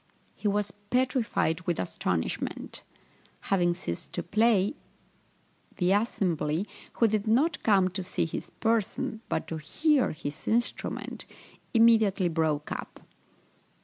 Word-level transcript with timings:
He 0.33 0.47
was 0.47 0.71
petrified 0.89 1.61
with 1.67 1.79
astonishment. 1.79 2.81
Having 3.53 3.75
ceased 3.75 4.11
to 4.13 4.23
play, 4.23 4.73
the 5.77 5.91
assembly, 5.91 6.67
who 6.93 7.07
did 7.07 7.27
not 7.27 7.61
come 7.61 7.87
to 7.89 8.01
see 8.01 8.25
his 8.25 8.49
person, 8.49 9.21
but 9.29 9.47
to 9.49 9.57
hear 9.59 10.11
his 10.13 10.47
instrument, 10.47 11.27
immediately 11.75 12.29
broke 12.29 12.71
up. 12.71 13.01